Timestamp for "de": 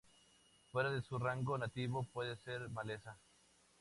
0.89-1.03